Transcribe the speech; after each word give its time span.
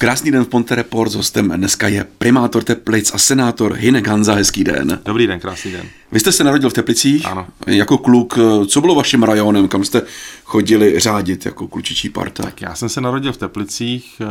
Krásný 0.00 0.30
den 0.30 0.44
v 0.44 0.48
Ponte 0.48 0.74
Report, 0.74 1.12
s 1.12 1.14
hostem 1.14 1.52
dneska 1.56 1.88
je 1.88 2.06
primátor 2.18 2.64
Teplic 2.64 3.14
a 3.14 3.18
senátor 3.18 3.72
Hinek 3.72 4.06
Hanza. 4.06 4.34
Hezký 4.34 4.64
den. 4.64 5.00
Dobrý 5.04 5.26
den, 5.26 5.40
krásný 5.40 5.72
den. 5.72 5.88
Vy 6.12 6.20
jste 6.20 6.32
se 6.32 6.44
narodil 6.44 6.70
v 6.70 6.72
Teplicích? 6.72 7.26
Ano. 7.26 7.46
Jako 7.66 7.98
kluk, 7.98 8.38
co 8.66 8.80
bylo 8.80 8.94
vaším 8.94 9.22
rajonem, 9.22 9.68
kam 9.68 9.84
jste 9.84 10.02
chodili 10.44 11.00
řádit 11.00 11.46
jako 11.46 11.68
klučičí 11.68 12.08
parta? 12.08 12.42
Tak 12.42 12.62
já 12.62 12.74
jsem 12.74 12.88
se 12.88 13.00
narodil 13.00 13.32
v 13.32 13.36
Teplicích 13.36 14.20
eh, 14.20 14.26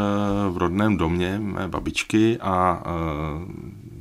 v 0.49 0.57
rodném 0.57 0.97
domě 0.97 1.39
mé 1.39 1.67
babičky 1.67 2.37
a 2.41 2.83
eh, 2.85 3.45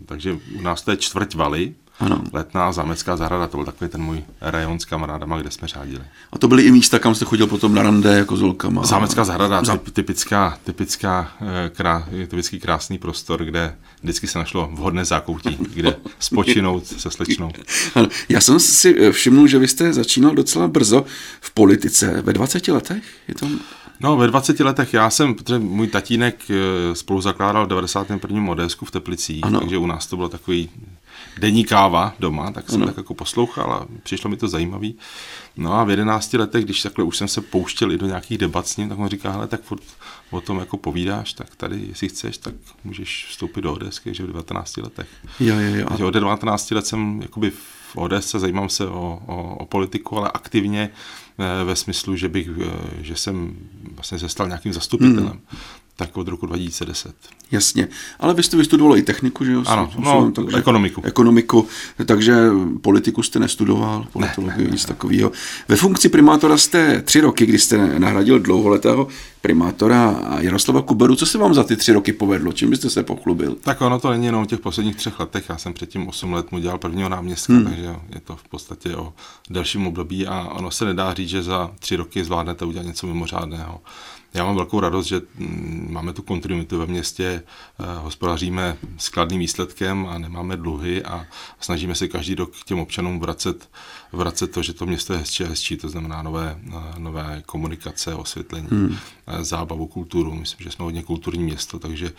takže 0.07 0.39
u 0.59 0.63
nás 0.63 0.83
to 0.83 0.91
je 0.91 0.97
čtvrť 0.97 1.35
Valy, 1.35 1.75
ano. 2.01 2.23
Letná 2.33 2.73
zámecká 2.73 3.17
zahrada, 3.17 3.47
to 3.47 3.57
byl 3.57 3.67
takový 3.67 3.91
ten 3.91 4.03
můj 4.03 4.23
rajon 4.41 4.81
s 4.81 4.85
kamarádama, 4.85 5.39
kde 5.39 5.51
jsme 5.51 5.69
řádili. 5.69 6.05
A 6.33 6.39
to 6.39 6.49
byly 6.49 6.63
i 6.63 6.71
místa, 6.71 6.99
kam 6.99 7.15
jste 7.15 7.25
chodil 7.25 7.47
potom 7.47 7.75
na 7.75 7.83
rande 7.83 8.19
jako 8.19 8.37
s 8.37 8.41
holkama? 8.41 8.85
Zámecká 8.85 9.25
zahrada, 9.25 9.65
Za... 9.65 9.77
typická, 9.77 10.59
typická, 10.65 11.33
eh, 11.41 11.71
krá, 11.71 12.09
typický 12.11 12.61
krásný 12.61 12.99
prostor, 12.99 13.45
kde 13.45 13.75
vždycky 14.03 14.27
se 14.27 14.39
našlo 14.39 14.71
vhodné 14.73 15.05
zákoutí, 15.05 15.59
kde 15.75 15.97
spočinout 16.19 16.87
se 16.87 17.11
slečnou. 17.11 17.51
Ano. 17.95 18.09
Já 18.29 18.41
jsem 18.41 18.61
si 18.61 18.97
eh, 18.99 19.13
všiml, 19.13 19.47
že 19.47 19.59
vy 19.59 19.69
jste 19.69 19.93
začínal 19.93 20.35
docela 20.35 20.69
brzo 20.69 21.05
v 21.41 21.51
politice. 21.51 22.23
Ve 22.23 22.33
20 22.33 22.69
letech? 22.69 23.05
Je 23.29 23.35
to... 23.35 23.47
No, 24.01 24.17
ve 24.17 24.27
20 24.27 24.61
letech 24.61 24.95
já 24.95 25.11
jsem, 25.11 25.35
protože 25.35 25.59
můj 25.59 25.87
tatínek 25.87 26.37
eh, 26.51 26.95
spolu 26.95 27.21
zakládal 27.21 27.67
v 27.67 27.69
91. 27.69 28.51
Odésku 28.51 28.85
v 28.85 28.91
Teplicích, 28.91 29.45
ano. 29.45 29.61
takže 29.61 29.79
u 29.79 29.87
nás 29.87 30.07
to 30.07 30.17
bylo 30.17 30.29
takový 30.29 30.71
denní 31.39 31.65
káva 31.65 32.15
doma, 32.19 32.51
tak 32.51 32.71
jsem 32.71 32.83
ano. 32.83 32.87
tak 32.87 32.97
jako 32.97 33.15
poslouchal 33.15 33.73
a 33.73 33.87
přišlo 34.03 34.31
mi 34.31 34.37
to 34.37 34.49
zajímavý. 34.49 34.99
No 35.57 35.73
a 35.73 35.85
v 35.85 35.91
11 35.91 36.33
letech, 36.33 36.65
když 36.65 36.83
takhle 36.83 37.05
už 37.05 37.17
jsem 37.17 37.29
se 37.29 37.41
pouštěl 37.41 37.93
i 37.93 37.99
do 37.99 38.07
nějakých 38.07 38.39
debat 38.39 38.69
s 38.69 38.77
ním, 38.77 38.89
tak 38.89 38.99
on 38.99 39.09
říká, 39.09 39.31
hele, 39.31 39.47
tak 39.47 39.63
furt 39.63 39.83
o 40.31 40.41
tom 40.41 40.59
jako 40.59 40.77
povídáš, 40.77 41.33
tak 41.33 41.57
tady, 41.57 41.85
jestli 41.89 42.09
chceš, 42.09 42.39
tak 42.39 42.55
můžeš 42.85 43.27
vstoupit 43.29 43.61
do 43.61 43.73
ODS, 43.73 44.01
že 44.07 44.23
v 44.23 44.27
19 44.27 44.77
letech. 44.77 45.09
Jo, 45.41 45.59
jo, 45.59 45.75
jo. 45.75 45.87
Takže 45.89 46.05
od 46.05 46.11
19 46.11 46.71
let 46.71 46.87
jsem 46.87 47.23
jakoby 47.23 47.51
v 47.51 47.97
ODS, 47.97 48.31
zajímám 48.31 48.69
se 48.69 48.87
o, 48.87 49.23
o, 49.27 49.57
o 49.57 49.67
politiku, 49.67 50.17
ale 50.17 50.31
aktivně 50.35 50.91
eh, 51.39 51.65
ve 51.65 51.77
smyslu, 51.77 52.17
že 52.17 52.29
bych, 52.29 52.49
eh, 52.49 52.71
že 53.01 53.17
jsem 53.17 53.57
vlastně 53.95 54.19
se 54.19 54.29
stal 54.29 54.47
nějakým 54.47 54.73
zastupitelem. 54.73 55.27
Hmm 55.27 55.59
tak 55.99 56.17
od 56.17 56.29
roku 56.29 56.47
2010. 56.47 57.15
Jasně, 57.51 57.89
ale 58.21 58.35
vy 58.35 58.43
jste 58.43 58.57
vystudoval 58.57 58.97
i 58.97 59.03
techniku, 59.03 59.45
že 59.45 59.53
jo? 59.53 59.63
Ano, 59.67 59.91
no, 59.99 60.33
takže, 60.35 60.57
ekonomiku. 60.57 61.03
Ekonomiku, 61.05 61.67
takže 62.05 62.51
politiku 62.81 63.23
jste 63.23 63.39
nestudoval, 63.39 64.07
politologii, 64.13 64.65
ne, 64.65 64.71
nic 64.71 64.85
takového. 64.85 65.33
Ve 65.69 65.77
funkci 65.77 66.09
primátora 66.09 66.57
jste 66.57 67.03
tři 67.03 67.21
roky, 67.21 67.47
kdy 67.47 67.59
jste 67.59 67.99
nahradil 67.99 68.39
dlouholetého 68.39 69.09
primátora 69.41 70.21
Jaroslava 70.39 70.83
Kuberu. 70.83 71.17
Co 71.17 71.27
se 71.27 71.39
vám 71.39 71.55
za 71.55 71.65
ty 71.65 71.77
tři 71.77 71.93
roky 71.93 72.13
povedlo? 72.13 72.53
Čím 72.53 72.71
byste 72.71 72.91
se 72.91 73.03
pochlubil? 73.03 73.57
Tak 73.61 73.81
ono 73.81 74.01
to 74.01 74.11
není 74.11 74.27
jenom 74.27 74.47
těch 74.47 74.61
posledních 74.61 74.97
třech 74.97 75.21
letech. 75.21 75.45
Já 75.49 75.59
jsem 75.59 75.73
předtím 75.73 76.09
8 76.09 76.33
let 76.33 76.53
mu 76.53 76.59
dělal 76.59 76.79
prvního 76.79 77.09
náměstka, 77.09 77.53
hmm. 77.53 77.65
takže 77.65 77.97
je 78.15 78.21
to 78.21 78.37
v 78.37 78.49
podstatě 78.49 78.97
o 78.97 79.13
delším 79.51 79.87
období 79.87 80.27
a 80.27 80.49
ono 80.53 80.71
se 80.71 80.85
nedá 80.85 81.15
říct, 81.15 81.29
že 81.29 81.43
za 81.43 81.71
tři 81.79 81.97
roky 81.97 82.25
zvládnete 82.25 82.65
udělat 82.65 82.87
něco 82.87 83.07
mimořádného. 83.07 83.81
Já 84.35 84.45
mám 84.45 84.57
velkou 84.57 84.81
radost, 84.81 85.07
že 85.07 85.21
mm, 85.39 85.89
máme 85.91 86.13
tu 86.13 86.23
kontinuitu 86.23 86.79
ve 86.79 86.87
městě, 86.87 87.43
eh, 87.79 87.85
hospodaříme 87.99 88.77
s 88.97 89.09
kladným 89.09 89.41
výsledkem 89.41 90.07
a 90.07 90.19
nemáme 90.19 90.57
dluhy 90.57 91.05
a 91.05 91.27
snažíme 91.61 91.95
se 91.95 92.09
každý 92.09 92.35
rok 92.35 92.53
těm 92.65 92.79
občanům 92.79 93.21
vracet, 93.21 93.69
vracet 94.13 94.47
to, 94.47 94.63
že 94.63 94.73
to 94.73 94.87
město 94.87 95.13
je 95.13 95.19
hezčí 95.19 95.45
a 95.45 95.49
hezčí, 95.49 95.77
to 95.77 95.89
znamená 95.89 96.23
nové, 96.23 96.59
eh, 96.69 96.99
nové 96.99 97.43
komunikace, 97.47 98.15
osvětlení, 98.15 98.69
hmm. 98.71 98.97
Eh, 99.27 99.45
zábavu, 99.45 99.87
kulturu. 99.87 100.35
Myslím, 100.35 100.65
že 100.65 100.71
jsme 100.71 100.85
hodně 100.85 101.03
kulturní 101.03 101.45
město, 101.45 101.79
takže 101.79 102.13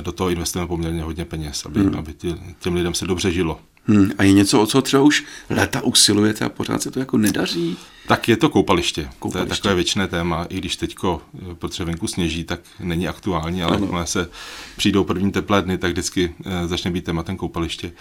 do 0.00 0.12
toho 0.12 0.30
investujeme 0.30 0.68
poměrně 0.68 1.02
hodně 1.02 1.24
peněz, 1.24 1.66
aby, 1.66 1.80
hmm. 1.80 1.98
aby 1.98 2.14
těm 2.58 2.74
lidem 2.74 2.94
se 2.94 3.06
dobře 3.06 3.32
žilo. 3.32 3.60
Hmm. 3.86 4.10
A 4.18 4.22
je 4.22 4.32
něco, 4.32 4.62
o 4.62 4.66
co 4.66 4.82
třeba 4.82 5.02
už 5.02 5.24
léta 5.50 5.82
usilujete 5.82 6.44
a 6.44 6.48
pořád 6.48 6.82
se 6.82 6.90
to 6.90 6.98
jako 6.98 7.18
nedaří? 7.18 7.76
Tak 8.06 8.28
je 8.28 8.36
to 8.36 8.48
koupaliště. 8.48 9.08
koupaliště. 9.18 9.48
To 9.48 9.54
je 9.54 9.56
takové 9.56 9.74
věčné 9.74 10.08
téma, 10.08 10.46
i 10.48 10.58
když 10.58 10.76
teďko, 10.76 11.22
eh, 11.34 11.54
protože 11.54 11.84
venku 11.84 12.06
sněží, 12.06 12.44
tak 12.44 12.60
není 12.80 13.08
aktuální, 13.08 13.62
ale 13.62 13.80
jakmile 13.80 14.06
se 14.06 14.28
přijdou 14.76 15.04
první 15.04 15.32
teplé 15.32 15.62
dny, 15.62 15.78
tak 15.78 15.90
vždycky 15.90 16.34
eh, 16.44 16.68
začne 16.68 16.90
být 16.90 17.04
tématem 17.04 17.36
koupaliště. 17.36 17.92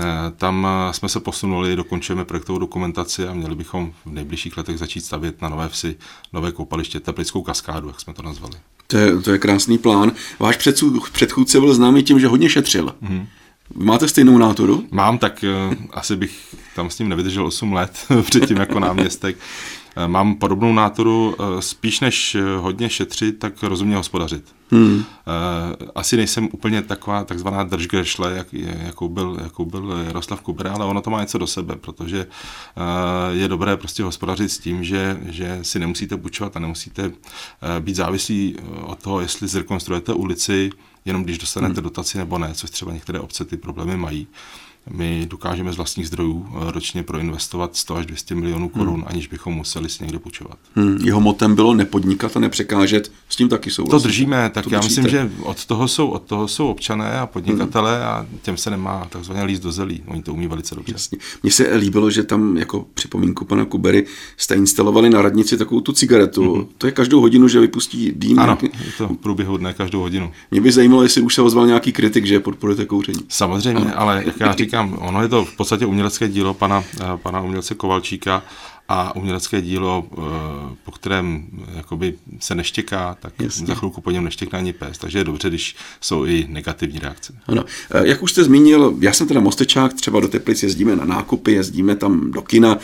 Eh, 0.00 0.02
tam 0.36 0.66
jsme 0.90 1.08
se 1.08 1.20
posunuli, 1.20 1.76
dokončujeme 1.76 2.24
projektovou 2.24 2.58
dokumentaci 2.58 3.26
a 3.26 3.34
měli 3.34 3.54
bychom 3.54 3.92
v 4.04 4.10
nejbližších 4.10 4.56
letech 4.56 4.78
začít 4.78 5.04
stavět 5.04 5.42
na 5.42 5.48
Nové 5.48 5.68
vsi 5.68 5.96
nové 6.32 6.52
koupaliště, 6.52 7.00
Teplickou 7.00 7.42
kaskádu, 7.42 7.88
jak 7.88 8.00
jsme 8.00 8.14
to 8.14 8.22
nazvali. 8.22 8.54
To 8.86 8.96
je, 8.96 9.20
to 9.20 9.30
je 9.30 9.38
krásný 9.38 9.78
plán. 9.78 10.12
Váš 10.38 10.56
předchůdce 11.12 11.60
byl 11.60 11.74
známý 11.74 12.02
tím, 12.02 12.20
že 12.20 12.26
hodně 12.26 12.48
šetřil. 12.48 12.94
Mm-hmm. 13.02 13.26
Máte 13.74 14.08
stejnou 14.08 14.38
nátoru? 14.38 14.84
Mám, 14.90 15.18
tak 15.18 15.44
uh, 15.68 15.74
asi 15.90 16.16
bych 16.16 16.54
tam 16.76 16.90
s 16.90 16.98
ním 16.98 17.08
nevydržel 17.08 17.46
8 17.46 17.72
let 17.72 18.06
předtím 18.22 18.56
jako 18.56 18.80
náměstek. 18.80 19.36
Uh, 19.96 20.06
mám 20.06 20.34
podobnou 20.34 20.72
nátoru, 20.72 21.36
uh, 21.38 21.60
spíš 21.60 22.00
než 22.00 22.36
hodně 22.58 22.90
šetřit, 22.90 23.38
tak 23.38 23.62
rozumně 23.62 23.96
hospodařit. 23.96 24.44
Hmm. 24.70 25.04
Asi 25.94 26.16
nejsem 26.16 26.48
úplně 26.52 26.82
taková 26.82 27.24
takzvaná 27.24 27.64
držgrešle, 27.64 28.32
jak, 28.32 28.52
jakou, 28.84 29.08
byl, 29.08 29.38
jakou 29.42 29.64
byl 29.64 30.04
Jaroslav 30.06 30.40
Kuber, 30.40 30.66
ale 30.66 30.84
ono 30.84 31.00
to 31.00 31.10
má 31.10 31.20
něco 31.20 31.38
do 31.38 31.46
sebe, 31.46 31.76
protože 31.76 32.26
je 33.30 33.48
dobré 33.48 33.76
prostě 33.76 34.02
hospodařit 34.02 34.52
s 34.52 34.58
tím, 34.58 34.84
že, 34.84 35.20
že 35.24 35.58
si 35.62 35.78
nemusíte 35.78 36.16
půjčovat 36.16 36.56
a 36.56 36.60
nemusíte 36.60 37.12
být 37.80 37.96
závislí 37.96 38.56
od 38.82 39.02
toho, 39.02 39.20
jestli 39.20 39.48
zrekonstruujete 39.48 40.12
ulici, 40.12 40.70
jenom 41.04 41.24
když 41.24 41.38
dostanete 41.38 41.74
hmm. 41.74 41.84
dotaci 41.84 42.18
nebo 42.18 42.38
ne, 42.38 42.50
což 42.54 42.70
třeba 42.70 42.92
některé 42.92 43.20
obce 43.20 43.44
ty 43.44 43.56
problémy 43.56 43.96
mají. 43.96 44.26
My 44.90 45.26
dokážeme 45.30 45.72
z 45.72 45.76
vlastních 45.76 46.06
zdrojů 46.06 46.46
eh, 46.48 46.72
ročně 46.72 47.02
proinvestovat 47.02 47.76
100 47.76 47.96
až 47.96 48.06
200 48.06 48.34
milionů 48.34 48.70
hmm. 48.74 48.84
korun, 48.84 48.94
hmm. 48.94 49.04
aniž 49.06 49.26
bychom 49.26 49.54
museli 49.54 49.88
si 49.88 50.04
někde 50.04 50.18
půjčovat. 50.18 50.58
Hmm. 50.74 50.96
Jeho 51.04 51.20
motem 51.20 51.54
bylo 51.54 51.74
nepodnikat 51.74 52.36
a 52.36 52.40
nepřekážet, 52.40 53.12
s 53.28 53.36
tím 53.36 53.48
taky 53.48 53.70
jsou. 53.70 53.84
To 53.84 53.98
držíme, 53.98 54.50
tak 54.54 54.64
to 54.64 54.74
já 54.74 54.80
držíte. 54.80 55.00
myslím, 55.00 55.20
že 55.20 55.30
od 55.42 55.66
toho 55.66 55.88
jsou, 55.88 56.08
od 56.08 56.22
toho 56.22 56.48
jsou 56.48 56.68
občané 56.68 57.12
a 57.12 57.26
podnikatelé 57.26 57.96
hmm. 57.96 58.06
a 58.06 58.26
těm 58.42 58.56
se 58.56 58.70
nemá 58.70 59.06
takzvaně 59.10 59.42
líst 59.42 59.62
do 59.62 59.72
zelí. 59.72 60.02
Oni 60.06 60.22
to 60.22 60.34
umí 60.34 60.46
velice 60.46 60.74
dobře. 60.74 60.92
Jasně. 60.92 61.18
Mně 61.42 61.52
se 61.52 61.76
líbilo, 61.76 62.10
že 62.10 62.22
tam 62.22 62.56
jako 62.56 62.86
připomínku 62.94 63.44
pana 63.44 63.64
Kubery 63.64 64.06
jste 64.36 64.54
instalovali 64.54 65.10
na 65.10 65.22
radnici 65.22 65.56
takovou 65.56 65.80
tu 65.80 65.92
cigaretu. 65.92 66.54
Hmm. 66.54 66.66
To 66.78 66.86
je 66.86 66.92
každou 66.92 67.20
hodinu, 67.20 67.48
že 67.48 67.60
vypustí 67.60 68.12
dým. 68.16 68.38
Ano, 68.38 68.58
je 68.62 68.92
to 68.98 69.08
průběhodné 69.08 69.74
každou 69.74 70.00
hodinu. 70.00 70.32
Mě 70.50 70.60
by 70.60 70.72
zajímalo, 70.72 71.02
jestli 71.02 71.22
už 71.22 71.34
se 71.34 71.42
ozval 71.42 71.66
nějaký 71.66 71.92
kritik, 71.92 72.26
že 72.26 72.40
podporujete 72.40 72.84
kouření. 72.84 73.20
Samozřejmě, 73.28 73.80
ano. 73.80 73.92
ale 74.00 74.22
jak 74.26 74.40
já 74.40 74.52
říkám, 74.52 74.71
říkám, 74.72 74.98
ono 75.00 75.22
je 75.22 75.28
to 75.28 75.44
v 75.44 75.56
podstatě 75.56 75.86
umělecké 75.86 76.28
dílo 76.28 76.54
pana, 76.54 76.84
eh, 77.00 77.04
pana 77.16 77.40
umělce 77.40 77.74
Kovalčíka 77.74 78.42
a 78.88 79.16
umělecké 79.16 79.60
dílo, 79.60 80.04
eh, 80.12 80.16
po 80.84 80.90
kterém 80.90 81.46
jakoby 81.76 82.14
se 82.40 82.54
neštěká, 82.54 83.16
tak 83.20 83.32
Jasně. 83.38 83.66
za 83.66 83.74
chvilku 83.74 84.00
po 84.00 84.10
něm 84.10 84.24
neštěkne 84.24 84.58
ani 84.58 84.72
pes, 84.72 84.98
takže 84.98 85.18
je 85.18 85.24
dobře, 85.24 85.48
když 85.48 85.76
jsou 86.00 86.24
i 86.24 86.46
negativní 86.48 86.98
reakce. 86.98 87.32
Ano. 87.46 87.64
Eh, 87.90 88.08
jak 88.08 88.22
už 88.22 88.32
jste 88.32 88.44
zmínil, 88.44 88.94
já 89.00 89.12
jsem 89.12 89.28
teda 89.28 89.40
mostečák, 89.40 89.92
třeba 89.92 90.20
do 90.20 90.28
Teplic 90.28 90.62
jezdíme 90.62 90.96
na 90.96 91.04
nákupy, 91.04 91.52
jezdíme 91.52 91.96
tam 91.96 92.30
do 92.30 92.42
kina, 92.42 92.78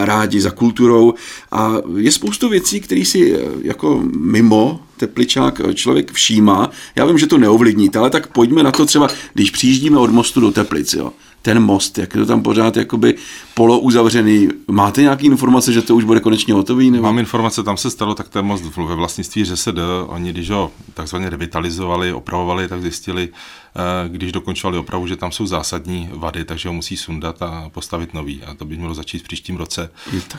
rádi 0.00 0.40
za 0.40 0.50
kulturou 0.50 1.14
a 1.52 1.72
je 1.96 2.12
spoustu 2.12 2.48
věcí, 2.48 2.80
které 2.80 3.04
si 3.04 3.38
jako 3.62 4.02
mimo 4.16 4.80
Tepličák 5.00 5.60
člověk 5.74 6.12
všímá. 6.12 6.70
Já 6.96 7.04
vím, 7.04 7.18
že 7.18 7.26
to 7.26 7.38
neovlivníte, 7.38 7.98
ale 7.98 8.10
tak 8.10 8.26
pojďme 8.26 8.62
na 8.62 8.72
to 8.72 8.86
třeba, 8.86 9.08
když 9.34 9.50
přijíždíme 9.50 9.98
od 9.98 10.10
mostu 10.10 10.40
do 10.40 10.50
Teplic, 10.50 10.92
jo 10.92 11.12
ten 11.42 11.62
most, 11.62 11.98
jak 11.98 12.14
je 12.14 12.20
to 12.20 12.26
tam 12.26 12.42
pořád 12.42 12.76
jakoby 12.76 13.14
polouzavřený. 13.54 14.48
Máte 14.70 15.02
nějaké 15.02 15.26
informace, 15.26 15.72
že 15.72 15.82
to 15.82 15.96
už 15.96 16.04
bude 16.04 16.20
konečně 16.20 16.54
hotový? 16.54 16.90
Nebo? 16.90 17.02
Mám 17.02 17.18
informace, 17.18 17.62
tam 17.62 17.76
se 17.76 17.90
stalo, 17.90 18.14
tak 18.14 18.28
ten 18.28 18.44
most 18.44 18.76
ve 18.76 18.94
vlastnictví 18.94 19.44
ŘSD, 19.44 19.78
oni 20.06 20.32
když 20.32 20.50
ho 20.50 20.72
takzvaně 20.94 21.30
revitalizovali, 21.30 22.12
opravovali, 22.12 22.68
tak 22.68 22.82
zjistili, 22.82 23.28
eh, 23.28 24.08
když 24.08 24.32
dokončovali 24.32 24.78
opravu, 24.78 25.06
že 25.06 25.16
tam 25.16 25.32
jsou 25.32 25.46
zásadní 25.46 26.10
vady, 26.12 26.44
takže 26.44 26.68
ho 26.68 26.72
musí 26.72 26.96
sundat 26.96 27.42
a 27.42 27.70
postavit 27.74 28.14
nový. 28.14 28.42
A 28.42 28.54
to 28.54 28.64
by 28.64 28.76
mělo 28.76 28.94
začít 28.94 29.18
v 29.18 29.24
příštím 29.24 29.56
roce. 29.56 29.90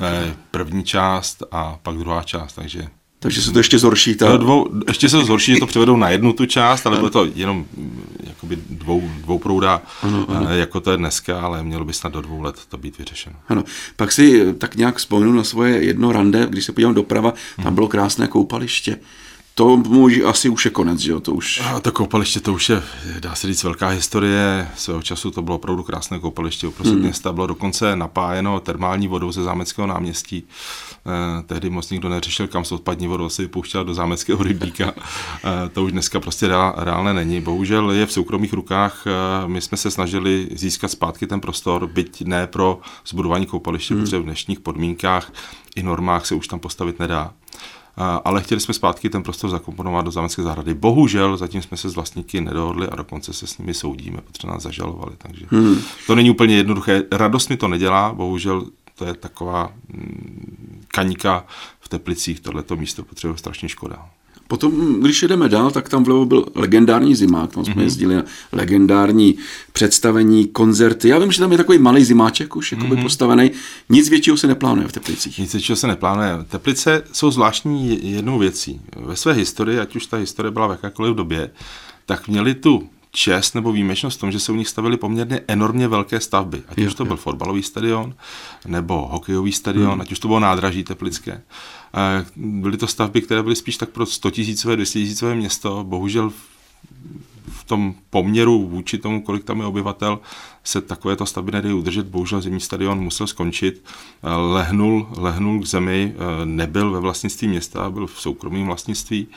Eh, 0.01 0.35
první 0.51 0.83
část 0.83 1.43
a 1.51 1.79
pak 1.83 1.95
druhá 1.95 2.23
část, 2.23 2.53
takže 2.53 2.87
takže 3.21 3.41
se 3.41 3.51
to 3.51 3.59
ještě 3.59 3.79
zhorší. 3.79 4.15
Ta... 4.15 4.37
Dvou, 4.37 4.69
ještě 4.87 5.09
se 5.09 5.25
zhorší, 5.25 5.53
že 5.53 5.59
to 5.59 5.67
převedou 5.67 5.97
na 5.97 6.09
jednu 6.09 6.33
tu 6.33 6.45
část, 6.45 6.87
ale 6.87 6.99
bude 6.99 7.11
to 7.11 7.27
jenom 7.35 7.65
jakoby 8.23 8.57
dvou, 8.69 9.09
dvou 9.21 9.39
prouda, 9.39 9.81
ano, 10.01 10.25
ano. 10.29 10.47
Eh, 10.49 10.57
jako 10.57 10.79
to 10.79 10.91
je 10.91 10.97
dneska, 10.97 11.41
ale 11.41 11.63
mělo 11.63 11.85
by 11.85 11.93
snad 11.93 12.13
do 12.13 12.21
dvou 12.21 12.41
let 12.41 12.55
to 12.69 12.77
být 12.77 12.97
vyřešeno. 12.97 13.35
Ano. 13.49 13.63
Pak 13.95 14.11
si 14.11 14.53
tak 14.53 14.75
nějak 14.75 14.97
vzpomenu 14.97 15.33
na 15.33 15.43
svoje 15.43 15.83
jedno 15.83 16.11
rande, 16.11 16.47
když 16.49 16.65
se 16.65 16.71
podívám 16.71 16.93
doprava, 16.93 17.31
tam 17.55 17.65
hmm. 17.65 17.75
bylo 17.75 17.87
krásné 17.87 18.27
koupaliště. 18.27 18.97
To 19.55 19.77
můj 19.77 20.23
asi 20.27 20.49
už 20.49 20.65
je 20.65 20.71
konec, 20.71 20.99
že 20.99 21.11
jo, 21.11 21.19
to 21.19 21.33
už... 21.33 21.61
A 21.65 21.79
to 21.79 21.91
koupaliště, 21.91 22.39
to 22.39 22.53
už 22.53 22.69
je, 22.69 22.83
dá 23.19 23.35
se 23.35 23.47
říct, 23.47 23.63
velká 23.63 23.87
historie. 23.87 24.67
Svého 24.75 25.01
času 25.01 25.31
to 25.31 25.41
bylo 25.41 25.55
opravdu 25.55 25.83
krásné 25.83 26.19
koupaliště 26.19 26.67
uprostřed 26.67 26.93
hmm. 26.93 27.03
města. 27.03 27.33
Bylo 27.33 27.47
dokonce 27.47 27.95
napájeno 27.95 28.59
termální 28.59 29.07
vodou 29.07 29.31
ze 29.31 29.43
zámeckého 29.43 29.87
náměstí. 29.87 30.43
Eh, 31.07 31.43
tehdy 31.43 31.69
moc 31.69 31.89
nikdo 31.89 32.09
neřešil, 32.09 32.47
kam 32.47 32.65
se 32.65 32.75
odpadní 32.75 33.07
vodou 33.07 33.29
si 33.29 33.41
vypouštěla 33.41 33.83
do 33.83 33.93
zámeckého 33.93 34.43
rybníka. 34.43 34.93
Eh, 34.95 35.69
to 35.69 35.83
už 35.83 35.91
dneska 35.91 36.19
prostě 36.19 36.47
reál, 36.47 36.73
reálné 36.77 37.13
není. 37.13 37.41
Bohužel 37.41 37.91
je 37.91 38.05
v 38.05 38.11
soukromých 38.11 38.53
rukách. 38.53 39.03
Eh, 39.07 39.47
my 39.47 39.61
jsme 39.61 39.77
se 39.77 39.91
snažili 39.91 40.47
získat 40.51 40.91
zpátky 40.91 41.27
ten 41.27 41.41
prostor, 41.41 41.87
byť 41.87 42.21
ne 42.21 42.47
pro 42.47 42.79
zbudování 43.07 43.45
koupaliště, 43.45 43.93
hmm. 43.93 44.03
protože 44.03 44.19
v 44.19 44.23
dnešních 44.23 44.59
podmínkách 44.59 45.33
i 45.75 45.83
normách 45.83 46.25
se 46.25 46.35
už 46.35 46.47
tam 46.47 46.59
postavit 46.59 46.99
nedá 46.99 47.33
ale 47.97 48.41
chtěli 48.41 48.61
jsme 48.61 48.73
zpátky 48.73 49.09
ten 49.09 49.23
prostor 49.23 49.49
zakomponovat 49.49 50.05
do 50.05 50.11
zámecké 50.11 50.43
zahrady. 50.43 50.73
Bohužel 50.73 51.37
zatím 51.37 51.61
jsme 51.61 51.77
se 51.77 51.89
s 51.89 51.95
vlastníky 51.95 52.41
nedohodli 52.41 52.87
a 52.87 52.95
dokonce 52.95 53.33
se 53.33 53.47
s 53.47 53.57
nimi 53.57 53.73
soudíme, 53.73 54.17
protože 54.21 54.47
nás 54.47 54.63
zažalovali. 54.63 55.15
Takže 55.17 55.45
hmm. 55.49 55.81
to 56.07 56.15
není 56.15 56.29
úplně 56.29 56.55
jednoduché. 56.55 57.03
Radost 57.11 57.49
mi 57.49 57.57
to 57.57 57.67
nedělá, 57.67 58.13
bohužel 58.13 58.65
to 58.95 59.05
je 59.05 59.13
taková 59.13 59.71
mm, 59.89 60.83
kaníka 60.87 61.45
v 61.79 61.89
Teplicích, 61.89 62.39
tohleto 62.39 62.75
místo 62.75 63.03
potřebuje 63.03 63.37
strašně 63.37 63.69
škoda. 63.69 64.09
Potom, 64.51 64.99
když 64.99 65.21
jedeme 65.21 65.49
dál, 65.49 65.71
tak 65.71 65.89
tam 65.89 66.03
vlevo 66.03 66.25
byl 66.25 66.45
legendární 66.55 67.15
zimák, 67.15 67.51
tam 67.53 67.65
jsme 67.65 67.73
mm-hmm. 67.73 67.81
jezdili 67.81 68.15
na 68.15 68.23
legendární 68.51 69.37
představení, 69.73 70.47
koncerty. 70.47 71.09
Já 71.09 71.19
vím, 71.19 71.31
že 71.31 71.39
tam 71.39 71.51
je 71.51 71.57
takový 71.57 71.77
malý 71.77 72.03
zimáček 72.03 72.55
už 72.55 72.71
jakoby 72.71 72.95
mm-hmm. 72.95 73.03
postavený. 73.03 73.51
Nic 73.89 74.09
většího 74.09 74.37
se 74.37 74.47
neplánuje 74.47 74.87
v 74.87 74.91
Teplicích. 74.91 75.39
Nic 75.39 75.53
většího 75.53 75.75
se 75.75 75.87
neplánuje. 75.87 76.31
Teplice 76.49 77.03
jsou 77.11 77.31
zvláštní 77.31 78.11
jednou 78.11 78.39
věcí. 78.39 78.81
Ve 78.95 79.15
své 79.15 79.33
historii, 79.33 79.79
ať 79.79 79.95
už 79.95 80.05
ta 80.05 80.17
historie 80.17 80.51
byla 80.51 80.67
v 80.67 80.71
jakékoliv 80.71 81.15
době, 81.15 81.51
tak 82.05 82.27
měli 82.27 82.53
tu 82.53 82.89
čest 83.11 83.55
nebo 83.55 83.71
výjimečnost 83.71 84.17
v 84.17 84.19
tom, 84.19 84.31
že 84.31 84.39
se 84.39 84.51
u 84.51 84.55
nich 84.55 84.67
stavily 84.67 84.97
poměrně 84.97 85.41
enormně 85.47 85.87
velké 85.87 86.19
stavby. 86.19 86.63
Ať 86.69 86.77
jo, 86.77 86.87
už 86.87 86.95
to 86.95 87.03
jo. 87.03 87.07
byl 87.07 87.17
fotbalový 87.17 87.63
stadion, 87.63 88.15
nebo 88.67 89.07
hokejový 89.07 89.51
stadion, 89.51 89.91
hmm. 89.91 90.01
ať 90.01 90.11
už 90.11 90.19
to 90.19 90.27
bylo 90.27 90.39
nádraží 90.39 90.83
teplické. 90.83 91.41
Byly 92.35 92.77
to 92.77 92.87
stavby, 92.87 93.21
které 93.21 93.43
byly 93.43 93.55
spíš 93.55 93.77
tak 93.77 93.89
pro 93.89 94.05
100 94.05 94.31
tisícové, 94.31 94.75
200 94.75 94.99
tisícové 94.99 95.35
město. 95.35 95.83
Bohužel 95.83 96.29
v 97.49 97.63
tom 97.65 97.95
poměru 98.09 98.67
vůči 98.67 98.97
tomu, 98.97 99.21
kolik 99.21 99.43
tam 99.43 99.59
je 99.59 99.65
obyvatel, 99.65 100.19
se 100.63 100.81
takovéto 100.81 101.25
stavby 101.25 101.51
nedají 101.51 101.73
udržet. 101.75 102.05
Bohužel 102.05 102.41
zimní 102.41 102.59
stadion 102.59 102.99
musel 102.99 103.27
skončit. 103.27 103.83
Lehnul, 104.51 105.07
lehnul 105.17 105.61
k 105.61 105.65
zemi, 105.65 106.15
nebyl 106.45 106.91
ve 106.91 106.99
vlastnictví 106.99 107.47
města, 107.47 107.89
byl 107.89 108.07
v 108.07 108.21
soukromém 108.21 108.65
vlastnictví. 108.65 109.27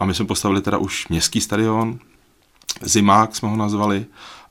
A 0.00 0.04
my 0.04 0.14
jsme 0.14 0.24
postavili 0.24 0.60
teda 0.60 0.78
už 0.78 1.08
městský 1.08 1.40
stadion, 1.40 1.98
Zimák 2.82 3.36
jsme 3.36 3.48
ho 3.48 3.56
nazvali, 3.56 4.06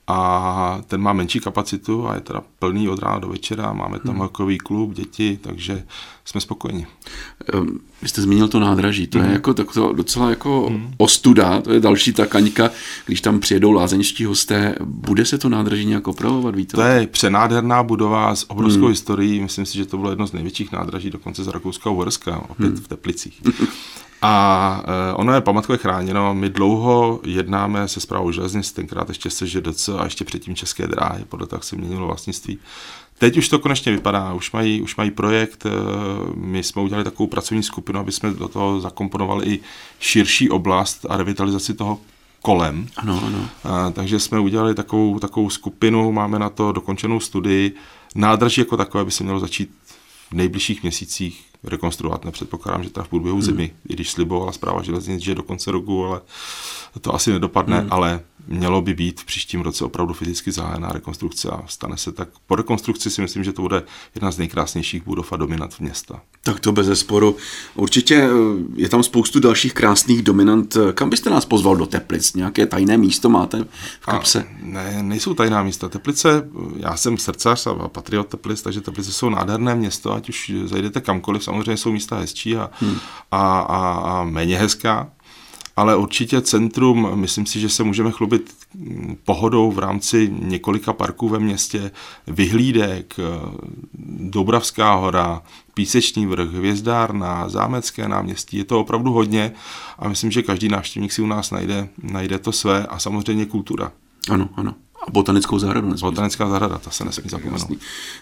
a 0.07 0.81
ten 0.87 1.01
má 1.01 1.13
menší 1.13 1.39
kapacitu 1.39 2.07
a 2.07 2.15
je 2.15 2.21
teda 2.21 2.43
plný 2.59 2.89
od 2.89 2.99
rána 2.99 3.19
do 3.19 3.27
večera, 3.27 3.73
máme 3.73 3.99
tam 3.99 4.11
hmm. 4.11 4.21
hokejový 4.21 4.57
klub, 4.57 4.93
děti, 4.93 5.39
takže 5.41 5.83
jsme 6.25 6.41
spokojeni. 6.41 6.87
Vy 8.01 8.07
jste 8.07 8.21
zmínil 8.21 8.47
to 8.47 8.59
nádraží, 8.59 9.07
to 9.07 9.19
hmm. 9.19 9.27
je 9.27 9.33
jako 9.33 9.53
tak 9.53 9.73
to 9.73 9.93
docela 9.93 10.29
jako 10.29 10.67
hmm. 10.69 10.93
ostuda, 10.97 11.61
to 11.61 11.73
je 11.73 11.79
další 11.79 12.13
ta 12.13 12.25
kaňka, 12.25 12.69
když 13.05 13.21
tam 13.21 13.39
přijedou 13.39 13.71
lázeňští 13.71 14.25
hosté, 14.25 14.75
bude 14.79 15.25
se 15.25 15.37
to 15.37 15.49
nádraží 15.49 15.85
nějak 15.85 16.07
opravovat, 16.07 16.55
víte? 16.55 16.77
To 16.77 16.81
je 16.81 17.07
přenádherná 17.07 17.83
budova 17.83 18.35
s 18.35 18.49
obrovskou 18.49 18.81
hmm. 18.81 18.89
historií, 18.89 19.41
myslím 19.41 19.65
si, 19.65 19.77
že 19.77 19.85
to 19.85 19.97
bylo 19.97 20.09
jedno 20.09 20.27
z 20.27 20.33
největších 20.33 20.71
nádraží 20.71 21.09
dokonce 21.09 21.43
z 21.43 21.47
Rakouska 21.47 21.89
a 21.89 21.93
Uherska, 21.93 22.49
opět 22.49 22.73
hmm. 22.73 22.83
v 22.83 22.87
Teplicích. 22.87 23.41
A 24.21 24.83
e, 24.85 25.13
ono 25.13 25.33
je 25.33 25.41
památkově 25.41 25.77
chráněno. 25.77 26.33
My 26.33 26.49
dlouho 26.49 27.19
jednáme 27.23 27.87
se 27.87 27.99
zprávou 27.99 28.31
železnic, 28.31 28.71
tenkrát 28.71 29.09
ještě 29.09 29.29
se 29.29 29.47
ŽDC 29.47 29.89
a 29.89 30.03
ještě 30.03 30.25
předtím 30.25 30.55
České 30.55 30.87
dráhy, 30.87 31.25
podle 31.29 31.47
toho 31.47 31.61
se 31.61 31.75
měnilo 31.75 32.07
vlastnictví. 32.07 32.59
Teď 33.17 33.37
už 33.37 33.49
to 33.49 33.59
konečně 33.59 33.91
vypadá, 33.91 34.33
už 34.33 34.51
mají, 34.51 34.81
už 34.81 34.95
mají 34.95 35.11
projekt, 35.11 35.65
e, 35.65 35.69
my 36.35 36.63
jsme 36.63 36.81
udělali 36.81 37.03
takovou 37.03 37.27
pracovní 37.27 37.63
skupinu, 37.63 37.99
aby 37.99 38.11
jsme 38.11 38.31
do 38.31 38.47
toho 38.47 38.81
zakomponovali 38.81 39.45
i 39.45 39.59
širší 39.99 40.49
oblast 40.49 41.05
a 41.09 41.17
revitalizaci 41.17 41.73
toho 41.73 41.99
kolem. 42.41 42.87
Ano, 42.97 43.23
ano. 43.25 43.49
A, 43.63 43.91
takže 43.91 44.19
jsme 44.19 44.39
udělali 44.39 44.75
takovou, 44.75 45.19
takovou 45.19 45.49
skupinu, 45.49 46.11
máme 46.11 46.39
na 46.39 46.49
to 46.49 46.71
dokončenou 46.71 47.19
studii. 47.19 47.75
Nádraží 48.15 48.61
jako 48.61 48.77
takové 48.77 49.05
by 49.05 49.11
se 49.11 49.23
mělo 49.23 49.39
začít 49.39 49.71
v 50.31 50.33
nejbližších 50.33 50.83
měsících 50.83 51.45
rekonstruovat. 51.63 52.25
Nepředpokládám, 52.25 52.83
že 52.83 52.89
to 52.89 53.03
v 53.03 53.07
průběhu 53.07 53.37
hmm. 53.37 53.45
zimy, 53.45 53.71
i 53.89 53.93
když 53.93 54.11
slibovala 54.11 54.51
zpráva 54.51 54.81
železnic, 54.81 55.21
že 55.21 55.35
do 55.35 55.43
konce 55.43 55.71
roku, 55.71 56.05
ale 56.05 56.21
to 57.01 57.15
asi 57.15 57.31
nedopadne, 57.31 57.79
hmm. 57.79 57.87
ale 57.91 58.21
mělo 58.47 58.81
by 58.81 58.93
být 58.93 59.21
v 59.21 59.25
příštím 59.25 59.61
roce 59.61 59.85
opravdu 59.85 60.13
fyzicky 60.13 60.51
zahájená 60.51 60.89
rekonstrukce 60.89 61.49
a 61.49 61.63
stane 61.67 61.97
se 61.97 62.11
tak. 62.11 62.29
Po 62.47 62.55
rekonstrukci 62.55 63.09
si 63.09 63.21
myslím, 63.21 63.43
že 63.43 63.53
to 63.53 63.61
bude 63.61 63.83
jedna 64.15 64.31
z 64.31 64.37
nejkrásnějších 64.37 65.03
budov 65.03 65.33
a 65.33 65.37
dominant 65.37 65.79
města. 65.79 66.21
Tak 66.43 66.59
to 66.59 66.71
bez 66.71 66.87
zesporu. 66.87 67.35
Určitě 67.75 68.15
eh, 68.15 68.29
je 68.75 68.89
tam 68.89 69.03
spoustu 69.03 69.39
dalších 69.39 69.73
krásných 69.73 70.21
dominant. 70.21 70.77
Kam 70.93 71.09
byste 71.09 71.29
nás 71.29 71.45
pozval 71.45 71.75
do 71.75 71.85
Teplic? 71.85 72.33
Nějaké 72.33 72.65
tajné 72.65 72.97
místo 72.97 73.29
máte 73.29 73.65
v 73.99 74.05
kapse? 74.05 74.43
A 74.43 74.45
ne, 74.61 75.03
nejsou 75.03 75.33
tajná 75.33 75.63
místa. 75.63 75.89
Teplice, 75.89 76.49
já 76.77 76.97
jsem 76.97 77.17
srdcař 77.17 77.67
a 77.67 77.87
patriot 77.87 78.27
Teplic, 78.27 78.61
takže 78.61 78.81
Teplice 78.81 79.11
jsou 79.11 79.29
nádherné 79.29 79.75
město, 79.75 80.13
ať 80.13 80.29
už 80.29 80.51
zajdete 80.65 81.01
kamkoliv, 81.01 81.43
samozřejmě 81.43 81.77
jsou 81.77 81.91
místa 81.91 82.17
hezčí 82.17 82.57
a, 82.57 82.69
hmm. 82.73 82.97
a, 83.31 83.59
a, 83.59 83.93
a 83.93 84.23
méně 84.23 84.57
hezká 84.57 85.11
ale 85.75 85.95
určitě 85.95 86.41
centrum, 86.41 87.09
myslím 87.15 87.45
si, 87.45 87.59
že 87.59 87.69
se 87.69 87.83
můžeme 87.83 88.11
chlubit 88.11 88.53
pohodou 89.23 89.71
v 89.71 89.79
rámci 89.79 90.33
několika 90.39 90.93
parků 90.93 91.29
ve 91.29 91.39
městě, 91.39 91.91
vyhlídek, 92.27 93.15
Dobravská 94.19 94.93
hora, 94.93 95.41
Písečný 95.73 96.25
vrch, 96.25 96.51
Hvězdárna, 96.51 97.49
Zámecké 97.49 98.07
náměstí, 98.07 98.57
je 98.57 98.63
to 98.63 98.79
opravdu 98.79 99.11
hodně 99.11 99.51
a 99.99 100.09
myslím, 100.09 100.31
že 100.31 100.41
každý 100.41 100.69
návštěvník 100.69 101.11
si 101.11 101.21
u 101.21 101.27
nás 101.27 101.51
najde, 101.51 101.89
najde 102.03 102.39
to 102.39 102.51
své 102.51 102.87
a 102.87 102.99
samozřejmě 102.99 103.45
kultura. 103.45 103.91
Ano, 104.29 104.49
ano. 104.55 104.75
A 105.07 105.11
botanickou 105.11 105.59
zahradu 105.59 105.89
nesmí. 105.89 106.09
Botanická 106.09 106.49
zahrada, 106.49 106.77
ta 106.77 106.91
se 106.91 107.05
nesmí 107.05 107.29
zapomenout. 107.29 107.59
Jasný. 107.59 107.77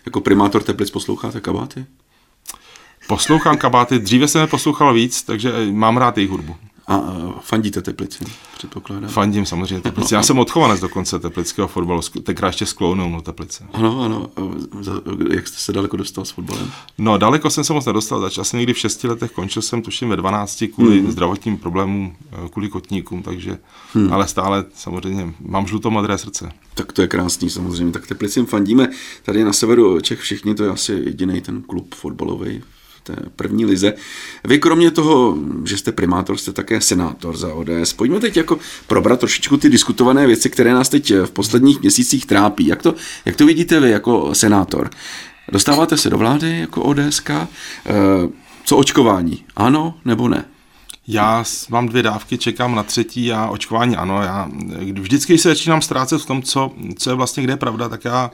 Jako 0.05 0.21
primátor 0.21 0.63
Teplic 0.63 0.91
posloucháte 0.91 1.41
kabáty? 1.41 1.85
Poslouchám 3.07 3.57
kabáty, 3.57 3.99
dříve 3.99 4.27
jsem 4.27 4.41
je 4.41 4.47
poslouchal 4.47 4.93
víc, 4.93 5.23
takže 5.23 5.53
mám 5.71 5.97
rád 5.97 6.17
jejich 6.17 6.31
hudbu. 6.31 6.55
A 6.89 7.01
fandíte 7.41 7.81
Teplici, 7.81 8.25
předpokládám? 8.57 9.09
Fandím 9.09 9.45
samozřejmě 9.45 9.81
Teplici. 9.81 10.13
Já 10.13 10.23
jsem 10.23 10.39
odchovanec 10.39 10.79
dokonce 10.79 11.19
teplického 11.19 11.67
fotbalu, 11.67 12.01
tenkrát 12.23 12.47
ještě 12.47 12.65
s 12.65 12.73
Klounou 12.73 13.09
no 13.09 13.21
Teplice. 13.21 13.63
Ano, 13.73 14.01
ano. 14.01 14.29
Jak 15.33 15.47
jste 15.47 15.57
se 15.57 15.73
daleko 15.73 15.97
dostal 15.97 16.25
s 16.25 16.29
fotbalem? 16.29 16.71
No, 16.97 17.17
daleko 17.17 17.49
jsem 17.49 17.63
se 17.63 17.73
moc 17.73 17.85
nedostal. 17.85 18.21
Začal 18.21 18.43
jsem 18.43 18.59
někdy 18.59 18.73
v 18.73 18.77
šesti 18.77 19.07
letech, 19.07 19.31
končil 19.31 19.61
jsem 19.61 19.81
tuším 19.81 20.09
ve 20.09 20.15
12 20.15 20.63
kvůli 20.73 20.99
hmm. 20.99 21.11
zdravotním 21.11 21.57
problémům, 21.57 22.15
eh, 22.31 22.49
kvůli 22.49 22.69
kotníkům, 22.69 23.23
takže, 23.23 23.57
hmm. 23.93 24.13
ale 24.13 24.27
stále 24.27 24.65
samozřejmě 24.73 25.33
mám 25.39 25.67
žluto-modré 25.67 26.17
srdce. 26.17 26.51
Tak 26.73 26.91
to 26.93 27.01
je 27.01 27.07
krásný 27.07 27.49
samozřejmě. 27.49 27.93
Tak 27.93 28.07
Teplicím 28.07 28.45
fandíme. 28.45 28.89
Tady 29.23 29.43
na 29.43 29.53
severu 29.53 30.01
Čech 30.01 30.19
všichni, 30.19 30.55
to 30.55 30.63
je 30.63 30.69
asi 30.69 30.93
jediný 30.93 31.41
ten 31.41 31.61
klub 31.61 31.95
fotbalový 31.95 32.61
té 33.15 33.29
první 33.35 33.65
lize. 33.65 33.93
Vy 34.43 34.59
kromě 34.59 34.91
toho, 34.91 35.37
že 35.65 35.77
jste 35.77 35.91
primátor, 35.91 36.37
jste 36.37 36.51
také 36.51 36.81
senátor 36.81 37.37
za 37.37 37.53
ODS. 37.53 37.93
Pojďme 37.93 38.19
teď 38.19 38.37
jako 38.37 38.59
probrat 38.87 39.19
trošičku 39.19 39.57
ty 39.57 39.69
diskutované 39.69 40.27
věci, 40.27 40.49
které 40.49 40.73
nás 40.73 40.89
teď 40.89 41.13
v 41.25 41.31
posledních 41.31 41.81
měsících 41.81 42.25
trápí. 42.25 42.67
Jak 42.67 42.81
to, 42.81 42.95
jak 43.25 43.35
to 43.35 43.45
vidíte 43.45 43.79
vy 43.79 43.89
jako 43.89 44.35
senátor? 44.35 44.89
Dostáváte 45.51 45.97
se 45.97 46.09
do 46.09 46.17
vlády 46.17 46.59
jako 46.59 46.83
ODSK? 46.83 47.29
Eh, 47.29 47.47
co 48.65 48.77
očkování? 48.77 49.45
Ano 49.55 49.93
nebo 50.05 50.27
ne? 50.27 50.45
Já 51.11 51.43
mám 51.69 51.87
dvě 51.87 52.03
dávky, 52.03 52.37
čekám 52.37 52.75
na 52.75 52.83
třetí 52.83 53.33
a 53.33 53.47
očkování 53.47 53.95
ano. 53.95 54.21
Já 54.21 54.49
vždycky, 54.93 55.33
když 55.33 55.41
se 55.41 55.49
začínám 55.49 55.81
ztrácet 55.81 56.21
v 56.21 56.25
tom, 56.25 56.41
co, 56.41 56.71
co 56.97 57.09
je 57.09 57.15
vlastně 57.15 57.43
kde 57.43 57.53
je 57.53 57.57
pravda, 57.57 57.89
tak 57.89 58.05
já, 58.05 58.31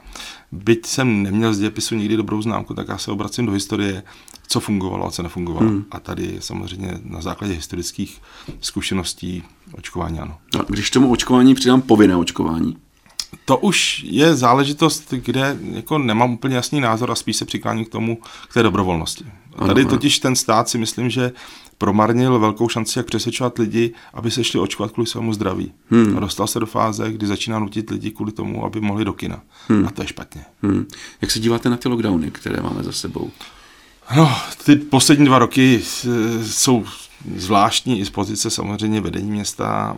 byť 0.52 0.86
jsem 0.86 1.22
neměl 1.22 1.54
z 1.54 1.58
dějepisu 1.58 1.94
nikdy 1.94 2.16
dobrou 2.16 2.42
známku, 2.42 2.74
tak 2.74 2.88
já 2.88 2.98
se 2.98 3.10
obracím 3.10 3.46
do 3.46 3.52
historie, 3.52 4.02
co 4.48 4.60
fungovalo 4.60 5.06
a 5.06 5.10
co 5.10 5.22
nefungovalo. 5.22 5.68
Hmm. 5.68 5.84
A 5.90 6.00
tady 6.00 6.36
samozřejmě 6.40 6.98
na 7.04 7.20
základě 7.20 7.52
historických 7.52 8.20
zkušeností 8.60 9.42
očkování 9.72 10.20
ano. 10.20 10.38
A 10.60 10.62
když 10.68 10.90
tomu 10.90 11.10
očkování 11.10 11.54
přidám 11.54 11.82
povinné 11.82 12.16
očkování? 12.16 12.76
To 13.44 13.58
už 13.58 14.04
je 14.08 14.36
záležitost, 14.36 15.10
kde 15.10 15.58
jako 15.72 15.98
nemám 15.98 16.32
úplně 16.32 16.56
jasný 16.56 16.80
názor 16.80 17.10
a 17.10 17.14
spíš 17.14 17.36
se 17.36 17.44
přikláním 17.44 17.84
k 17.84 17.88
tomu, 17.88 18.18
k 18.48 18.54
té 18.54 18.62
dobrovolnosti. 18.62 19.24
A 19.56 19.66
tady 19.66 19.84
totiž 19.84 20.18
ten 20.18 20.36
stát 20.36 20.68
si 20.68 20.78
myslím, 20.78 21.10
že 21.10 21.32
promarnil 21.78 22.38
velkou 22.38 22.68
šanci, 22.68 22.98
jak 22.98 23.06
přesvědčovat 23.06 23.58
lidi, 23.58 23.94
aby 24.14 24.30
se 24.30 24.44
šli 24.44 24.60
očkovat 24.60 24.92
kvůli 24.92 25.06
svému 25.06 25.32
zdraví. 25.32 25.72
Hmm. 25.90 26.16
A 26.16 26.20
dostal 26.20 26.46
se 26.46 26.60
do 26.60 26.66
fáze, 26.66 27.12
kdy 27.12 27.26
začíná 27.26 27.58
nutit 27.58 27.90
lidi 27.90 28.10
kvůli 28.10 28.32
tomu, 28.32 28.64
aby 28.64 28.80
mohli 28.80 29.04
do 29.04 29.12
kina. 29.12 29.42
Hmm. 29.68 29.86
A 29.86 29.90
to 29.90 30.02
je 30.02 30.08
špatně. 30.08 30.44
Hmm. 30.62 30.86
Jak 31.20 31.30
se 31.30 31.38
díváte 31.38 31.70
na 31.70 31.76
ty 31.76 31.88
lockdowny, 31.88 32.30
které 32.30 32.62
máme 32.62 32.82
za 32.82 32.92
sebou? 32.92 33.30
No, 34.16 34.36
ty 34.64 34.76
poslední 34.76 35.26
dva 35.26 35.38
roky 35.38 35.82
jsou 36.42 36.84
zvláštní 37.36 38.00
i 38.00 38.04
z 38.04 38.10
pozice 38.10 38.50
samozřejmě 38.50 39.00
vedení 39.00 39.30
města. 39.30 39.96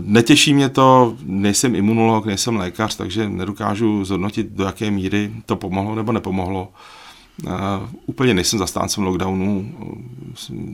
Netěší 0.00 0.54
mě 0.54 0.68
to, 0.68 1.16
nejsem 1.22 1.74
imunolog, 1.74 2.26
nejsem 2.26 2.56
lékař, 2.56 2.96
takže 2.96 3.28
nedokážu 3.28 4.04
zhodnotit, 4.04 4.46
do 4.50 4.64
jaké 4.64 4.90
míry 4.90 5.32
to 5.46 5.56
pomohlo 5.56 5.94
nebo 5.94 6.12
nepomohlo. 6.12 6.72
Uh, 7.44 7.52
úplně 8.06 8.34
nejsem 8.34 8.58
zastáncem 8.58 9.04
lockdownu. 9.04 9.72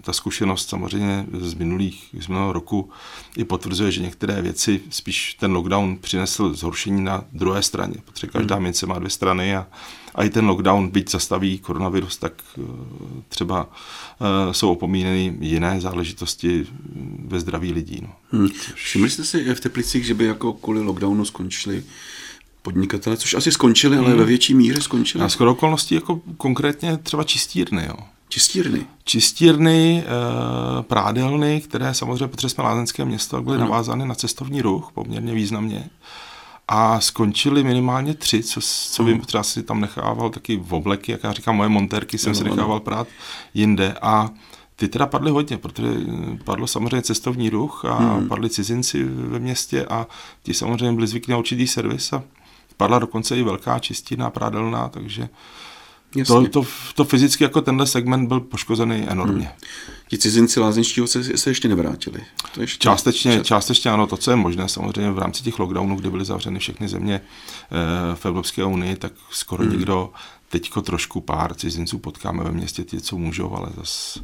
Ta 0.02 0.12
zkušenost 0.12 0.68
samozřejmě 0.68 1.26
z, 1.32 1.54
minulých, 1.54 2.09
z 2.21 2.28
minulého 2.28 2.52
roku 2.52 2.90
i 3.37 3.44
potvrzuje, 3.44 3.92
že 3.92 4.02
některé 4.02 4.42
věci 4.42 4.80
spíš 4.90 5.35
ten 5.35 5.52
lockdown 5.52 5.97
přinesl 6.00 6.54
zhoršení 6.54 7.04
na 7.04 7.25
druhé 7.32 7.62
straně, 7.62 7.94
protože 8.04 8.26
každá 8.26 8.54
hmm. 8.54 8.64
mince 8.64 8.87
má 8.87 8.99
dvě 8.99 9.11
strany 9.11 9.56
a, 9.56 9.66
a 10.14 10.25
i 10.25 10.31
ten 10.31 10.47
lockdown, 10.47 10.88
byť 10.88 11.11
zastaví 11.11 11.59
koronavirus, 11.59 12.16
tak 12.16 12.33
uh, 12.57 12.66
třeba 13.28 13.64
uh, 13.64 14.52
jsou 14.52 14.73
opomíněny 14.73 15.37
jiné 15.40 15.81
záležitosti 15.81 16.66
ve 17.26 17.40
zdraví 17.40 17.73
lidí. 17.73 17.99
No. 18.02 18.12
Hmm. 18.31 18.49
Všimli 18.75 19.11
jste 19.11 19.25
si 19.25 19.54
v 19.54 19.61
Teplicích, 19.61 20.04
že 20.04 20.14
by 20.14 20.25
jako 20.25 20.52
kvůli 20.52 20.81
lockdownu 20.81 21.25
skončili 21.25 21.85
podnikatele, 22.62 23.16
což 23.16 23.35
asi 23.35 23.52
skončili, 23.52 23.97
ale 23.97 24.09
hmm. 24.09 24.19
ve 24.19 24.25
větší 24.25 24.54
míře 24.54 24.81
skončili. 24.81 25.25
A 25.25 25.28
skoro 25.28 25.52
okolností 25.52 25.95
jako 25.95 26.21
konkrétně 26.37 26.97
třeba 26.97 27.25
čistírny, 27.25 27.85
jo. 27.88 27.97
Čistírny. 28.28 28.87
Čistírny, 29.04 30.04
e, 30.07 30.83
prádelny, 30.83 31.61
které 31.61 31.95
samozřejmě, 31.95 32.28
protože 32.28 32.49
jsme 32.49 32.64
lázeňské 32.64 33.04
město, 33.04 33.42
byly 33.42 33.57
ano. 33.57 33.64
navázány 33.64 34.07
na 34.07 34.14
cestovní 34.14 34.62
ruch 34.62 34.90
poměrně 34.95 35.35
významně. 35.35 35.90
A 36.69 37.00
skončili 37.00 37.64
minimálně 37.64 38.14
tři, 38.14 38.42
co, 38.42 38.61
co 38.90 39.04
vím, 39.04 39.21
třeba 39.21 39.42
si 39.42 39.62
tam 39.62 39.81
nechával 39.81 40.31
taky 40.31 40.57
v 40.57 40.75
obleky, 40.75 41.12
jak 41.12 41.25
já 41.25 41.33
říkám, 41.33 41.57
moje 41.57 41.69
montérky 41.69 42.19
jsem 42.19 42.31
ano, 42.31 42.38
si 42.38 42.45
nechával 42.45 42.73
ano. 42.73 42.81
prát 42.81 43.09
jinde. 43.54 43.95
A 44.02 44.31
ty 44.76 44.88
teda 44.88 45.07
padly 45.07 45.31
hodně, 45.31 45.59
protože 45.59 45.88
padlo 46.45 46.66
samozřejmě 46.66 47.02
cestovní 47.02 47.50
ruch 47.50 47.85
a 47.85 47.95
hmm. 47.95 48.28
padli 48.28 48.50
cizinci 48.50 49.04
ve 49.04 49.38
městě 49.38 49.87
a 49.87 50.07
ti 50.42 50.54
samozřejmě 50.54 50.92
byli 50.92 51.07
zvyklí 51.07 51.31
na 51.33 51.38
určitý 51.38 51.66
servis 51.66 52.12
a 52.12 52.23
Padla 52.83 52.99
dokonce 52.99 53.37
i 53.37 53.42
velká 53.42 53.78
čistina 53.78 54.31
prádelná, 54.31 54.88
takže 54.88 55.28
to, 56.26 56.49
to, 56.49 56.64
to 56.95 57.04
fyzicky 57.04 57.45
jako 57.45 57.61
tenhle 57.61 57.87
segment 57.87 58.28
byl 58.28 58.40
poškozený 58.40 59.04
enormně. 59.09 59.45
Hmm. 59.45 59.54
Ti 60.09 60.19
cizinci 60.19 60.61
lázeňští 60.61 61.00
se, 61.07 61.38
se 61.38 61.50
ještě 61.50 61.69
nevrátili? 61.69 62.21
To 62.54 62.61
ještě 62.61 62.83
částečně, 62.83 63.37
čas... 63.37 63.47
částečně 63.47 63.90
ano, 63.90 64.07
to, 64.07 64.16
co 64.16 64.31
je 64.31 64.37
možné 64.37 64.69
samozřejmě 64.69 65.11
v 65.11 65.19
rámci 65.19 65.42
těch 65.42 65.59
lockdownů, 65.59 65.97
kdy 65.97 66.11
byly 66.11 66.25
zavřeny 66.25 66.59
všechny 66.59 66.88
země 66.88 67.14
e, 67.14 67.21
v 68.16 68.26
Evropské 68.26 68.64
unii, 68.64 68.97
tak 68.97 69.12
skoro 69.31 69.62
hmm. 69.62 69.73
nikdo, 69.73 70.11
teďko 70.49 70.83
trošku 70.83 71.21
pár 71.21 71.54
cizinců 71.54 71.99
potkáme 71.99 72.45
ve 72.45 72.52
městě, 72.52 72.85
ti, 72.85 73.00
co 73.00 73.16
můžou, 73.16 73.54
ale 73.54 73.69
zase 73.76 74.21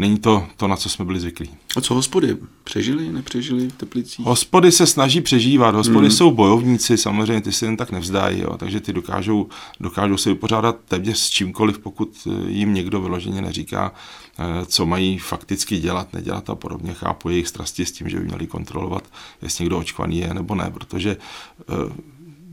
není 0.00 0.18
to 0.18 0.46
to, 0.56 0.68
na 0.68 0.76
co 0.76 0.88
jsme 0.88 1.04
byli 1.04 1.20
zvyklí. 1.20 1.50
A 1.76 1.80
co 1.80 1.94
hospody? 1.94 2.36
Přežili, 2.64 3.12
nepřežili 3.12 3.68
v 3.68 3.76
Teplicích? 3.76 4.26
Hospody 4.26 4.72
se 4.72 4.86
snaží 4.86 5.20
přežívat. 5.20 5.74
Hospody 5.74 6.06
hmm. 6.06 6.16
jsou 6.16 6.30
bojovníci, 6.30 6.96
samozřejmě 6.96 7.40
ty 7.40 7.52
se 7.52 7.66
jen 7.66 7.76
tak 7.76 7.90
nevzdají, 7.90 8.40
jo, 8.40 8.56
takže 8.56 8.80
ty 8.80 8.92
dokážou, 8.92 9.48
dokážou 9.80 10.16
se 10.16 10.30
vypořádat 10.30 10.76
téměř 10.88 11.18
s 11.18 11.30
čímkoliv, 11.30 11.78
pokud 11.78 12.26
eh, 12.26 12.50
jim 12.50 12.74
někdo 12.74 13.00
vyloženě 13.00 13.42
neříká, 13.42 13.92
eh, 14.38 14.66
co 14.66 14.86
mají 14.86 15.18
fakticky 15.18 15.78
dělat, 15.78 16.12
nedělat 16.12 16.50
a 16.50 16.54
podobně. 16.54 16.94
Chápu 16.94 17.28
jejich 17.28 17.48
strasti 17.48 17.86
s 17.86 17.92
tím, 17.92 18.08
že 18.08 18.18
by 18.18 18.24
měli 18.24 18.46
kontrolovat, 18.46 19.04
jestli 19.42 19.64
někdo 19.64 19.78
očkovaný 19.78 20.18
je 20.18 20.34
nebo 20.34 20.54
ne, 20.54 20.70
protože 20.70 21.16
eh, 21.60 22.10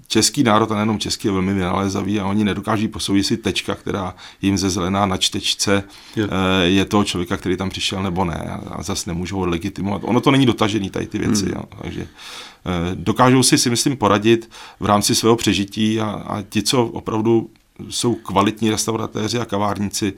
český 0.07 0.43
národ, 0.43 0.71
a 0.71 0.75
nejenom 0.75 0.99
český, 0.99 1.27
je 1.27 1.31
velmi 1.31 1.53
vynalézavý 1.53 2.19
a 2.19 2.25
oni 2.25 2.43
nedokáží 2.43 2.87
posoudit 2.87 3.23
si 3.23 3.37
tečka, 3.37 3.75
která 3.75 4.15
jim 4.41 4.57
ze 4.57 4.69
zelená 4.69 5.05
na 5.05 5.17
čtečce 5.17 5.83
je. 6.15 6.23
Eh, 6.23 6.67
je 6.67 6.85
toho 6.85 7.03
člověka, 7.03 7.37
který 7.37 7.57
tam 7.57 7.69
přišel 7.69 8.03
nebo 8.03 8.25
ne 8.25 8.59
a 8.71 8.83
zase 8.83 9.09
nemůžou 9.09 9.37
ho 9.37 9.45
legitimovat. 9.45 10.01
Ono 10.05 10.21
to 10.21 10.31
není 10.31 10.45
dotažený 10.45 10.89
tady 10.89 11.07
ty 11.07 11.17
věci, 11.17 11.45
hmm. 11.45 11.53
jo, 11.55 11.63
takže 11.81 12.01
eh, 12.01 12.95
dokážou 12.95 13.43
si 13.43 13.57
si 13.57 13.69
myslím 13.69 13.97
poradit 13.97 14.49
v 14.79 14.85
rámci 14.85 15.15
svého 15.15 15.35
přežití 15.35 16.01
a, 16.01 16.09
a 16.09 16.41
ti, 16.41 16.63
co 16.63 16.85
opravdu 16.85 17.49
jsou 17.89 18.15
kvalitní 18.15 18.69
restauratéři 18.69 19.39
a 19.39 19.45
kavárníci, 19.45 20.13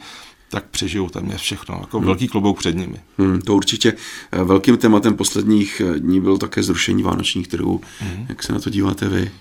tak 0.52 0.66
přežijou 0.66 1.10
téměř 1.10 1.42
všechno. 1.42 1.78
Jako 1.82 1.98
hmm. 1.98 2.06
velký 2.06 2.28
klobouk 2.28 2.60
před 2.60 2.76
nimi. 2.76 2.98
Hmm, 3.18 3.42
to 3.42 3.56
určitě. 3.56 3.94
Eh, 4.32 4.44
velkým 4.44 4.78
tématem 4.78 5.16
posledních 5.16 5.82
dní 5.98 6.22
bylo 6.22 6.38
také 6.38 6.64
zrušení 6.64 7.04
vánočních 7.04 7.48
trhů. 7.48 7.82
Hmm. 8.00 8.26
Jak 8.30 8.44
se 8.44 8.54
na 8.54 8.60
to 8.60 8.70
díváte 8.70 9.10
vy? 9.10 9.32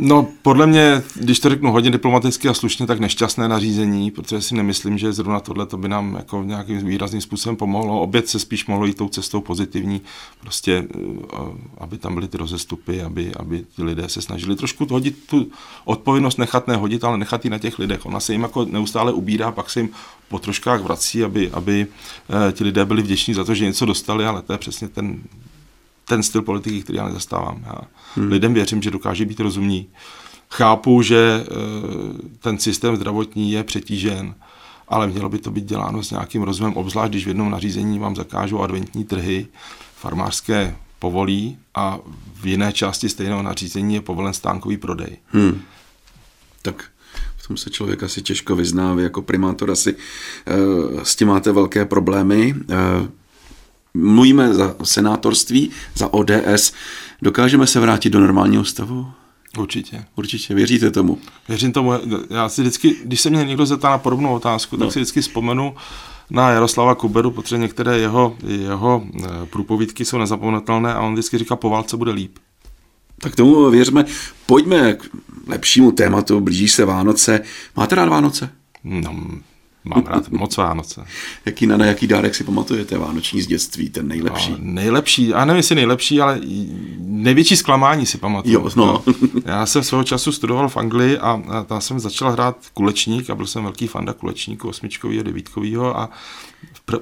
No, 0.00 0.28
podle 0.42 0.66
mě, 0.66 1.02
když 1.14 1.40
to 1.40 1.48
řeknu 1.48 1.72
hodně 1.72 1.90
diplomaticky 1.90 2.48
a 2.48 2.54
slušně, 2.54 2.86
tak 2.86 3.00
nešťastné 3.00 3.48
nařízení, 3.48 4.10
protože 4.10 4.40
si 4.40 4.54
nemyslím, 4.54 4.98
že 4.98 5.12
zrovna 5.12 5.40
tohle 5.40 5.66
to 5.66 5.76
by 5.76 5.88
nám 5.88 6.14
jako 6.14 6.42
nějakým 6.42 6.86
výrazným 6.86 7.20
způsobem 7.20 7.56
pomohlo. 7.56 8.00
Oběd 8.00 8.28
se 8.28 8.38
spíš 8.38 8.66
mohlo 8.66 8.86
jít 8.86 8.96
tou 8.96 9.08
cestou 9.08 9.40
pozitivní, 9.40 10.00
prostě, 10.40 10.84
eh, 10.94 11.38
aby 11.78 11.98
tam 11.98 12.14
byly 12.14 12.28
ty 12.28 12.38
rozestupy, 12.38 13.02
aby, 13.02 13.32
aby 13.34 13.64
ti 13.76 13.82
lidé 13.82 14.08
se 14.08 14.22
snažili 14.22 14.56
trošku 14.56 14.86
hodit 14.90 15.16
tu 15.26 15.50
odpovědnost, 15.84 16.38
nechat 16.38 16.68
nehodit, 16.68 17.04
ale 17.04 17.18
nechat 17.18 17.44
ji 17.44 17.50
na 17.50 17.58
těch 17.58 17.78
lidech. 17.78 18.06
Ona 18.06 18.20
se 18.20 18.32
jim 18.32 18.42
jako 18.42 18.64
neustále 18.64 19.12
ubírá, 19.12 19.52
pak 19.52 19.70
se 19.70 19.80
jim 19.80 19.90
po 20.28 20.38
troškách 20.38 20.82
vrací, 20.82 21.24
aby, 21.24 21.50
aby 21.50 21.86
eh, 22.48 22.52
ti 22.52 22.64
lidé 22.64 22.84
byli 22.84 23.02
vděční 23.02 23.34
za 23.34 23.44
to, 23.44 23.54
že 23.54 23.64
něco 23.64 23.86
dostali, 23.86 24.26
ale 24.26 24.42
to 24.42 24.52
je 24.52 24.58
přesně 24.58 24.88
ten 24.88 25.20
ten 26.08 26.22
styl 26.22 26.42
politiky, 26.42 26.82
který 26.82 26.98
já 26.98 27.06
nezastávám. 27.06 27.62
Já 27.66 27.78
hmm. 28.14 28.32
lidem 28.32 28.54
věřím, 28.54 28.82
že 28.82 28.90
dokáže 28.90 29.24
být 29.24 29.40
rozumní. 29.40 29.88
Chápu, 30.50 31.02
že 31.02 31.44
eh, 31.44 31.52
ten 32.38 32.58
systém 32.58 32.96
zdravotní 32.96 33.52
je 33.52 33.64
přetížen, 33.64 34.34
ale 34.88 35.06
mělo 35.06 35.28
by 35.28 35.38
to 35.38 35.50
být 35.50 35.64
děláno 35.64 36.02
s 36.02 36.10
nějakým 36.10 36.42
rozumem, 36.42 36.74
obzvlášť 36.74 37.10
když 37.10 37.24
v 37.24 37.28
jednom 37.28 37.50
nařízení 37.50 37.98
vám 37.98 38.16
zakážou 38.16 38.60
adventní 38.60 39.04
trhy, 39.04 39.46
farmářské 39.96 40.76
povolí 40.98 41.58
a 41.74 41.98
v 42.40 42.46
jiné 42.46 42.72
části 42.72 43.08
stejného 43.08 43.42
nařízení 43.42 43.94
je 43.94 44.00
povolen 44.00 44.32
stánkový 44.32 44.76
prodej. 44.76 45.16
Hmm. 45.26 45.62
Tak 46.62 46.84
v 47.36 47.48
tom 47.48 47.56
se 47.56 47.70
člověk 47.70 48.02
asi 48.02 48.22
těžko 48.22 48.56
vyzná, 48.56 48.94
vy 48.94 49.02
jako 49.02 49.22
primátor 49.22 49.70
asi 49.70 49.94
uh, 49.94 51.02
s 51.02 51.16
tím 51.16 51.28
máte 51.28 51.52
velké 51.52 51.84
problémy. 51.84 52.54
Uh, 52.54 53.08
mluvíme 53.94 54.54
za 54.54 54.76
senátorství, 54.82 55.70
za 55.94 56.12
ODS, 56.12 56.72
dokážeme 57.22 57.66
se 57.66 57.80
vrátit 57.80 58.10
do 58.10 58.20
normálního 58.20 58.64
stavu? 58.64 59.06
Určitě. 59.58 60.04
Určitě, 60.16 60.54
věříte 60.54 60.90
tomu? 60.90 61.18
Věřím 61.48 61.72
tomu. 61.72 61.92
Já 62.30 62.48
si 62.48 62.60
vždycky, 62.60 62.96
když 63.04 63.20
se 63.20 63.30
mě 63.30 63.44
někdo 63.44 63.66
zeptá 63.66 63.90
na 63.90 63.98
podobnou 63.98 64.34
otázku, 64.34 64.76
no. 64.76 64.86
tak 64.86 64.92
si 64.92 64.98
vždycky 64.98 65.20
vzpomenu 65.20 65.74
na 66.30 66.50
Jaroslava 66.50 66.94
Kuberu, 66.94 67.30
protože 67.30 67.58
některé 67.58 67.98
jeho, 67.98 68.36
jeho 68.46 69.06
eh, 69.24 69.28
průpovídky 69.50 70.04
jsou 70.04 70.18
nezapomenutelné 70.18 70.94
a 70.94 71.00
on 71.00 71.12
vždycky 71.12 71.38
říká, 71.38 71.56
po 71.56 71.70
válce 71.70 71.96
bude 71.96 72.12
líp. 72.12 72.38
Tak 73.18 73.36
tomu 73.36 73.70
věřme. 73.70 74.04
Pojďme 74.46 74.94
k 74.94 75.10
lepšímu 75.46 75.92
tématu, 75.92 76.40
blíží 76.40 76.68
se 76.68 76.84
Vánoce. 76.84 77.40
Máte 77.76 77.94
rád 77.94 78.08
Vánoce? 78.08 78.50
No, 78.84 79.16
Mám 79.88 80.04
rád 80.06 80.28
moc 80.28 80.56
Vánoce. 80.56 81.04
jaký, 81.44 81.66
na, 81.66 81.76
na 81.76 81.86
jaký 81.86 82.06
dárek 82.06 82.34
si 82.34 82.44
pamatujete 82.44 82.98
vánoční 82.98 83.42
z 83.42 83.46
dětství, 83.46 83.90
ten 83.90 84.08
nejlepší? 84.08 84.50
No, 84.50 84.56
nejlepší, 84.60 85.34
a 85.34 85.44
nevím, 85.44 85.56
jestli 85.56 85.74
nejlepší, 85.74 86.20
ale 86.20 86.40
největší 86.98 87.56
zklamání 87.56 88.06
si 88.06 88.18
pamatuju. 88.18 88.54
Jo, 88.54 88.70
no. 88.76 89.04
Já 89.44 89.66
jsem 89.66 89.82
svého 89.82 90.04
času 90.04 90.32
studoval 90.32 90.68
v 90.68 90.76
Anglii 90.76 91.18
a, 91.18 91.42
a 91.48 91.62
tam 91.62 91.80
jsem 91.80 92.00
začal 92.00 92.32
hrát 92.32 92.56
kulečník 92.74 93.30
a 93.30 93.34
byl 93.34 93.46
jsem 93.46 93.62
velký 93.62 93.86
fanda 93.86 94.12
kulečníku, 94.12 94.68
osmičkového, 94.68 95.22
devítkového 95.22 95.98
a 95.98 96.10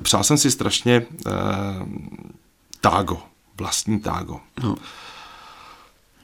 přál 0.03 0.25
jsem 0.25 0.39
si 0.39 0.51
strašně 0.51 1.07
eh, 1.27 1.31
tágo, 2.81 3.19
vlastní 3.59 4.01
tágo. 4.01 4.41
No. 4.63 4.77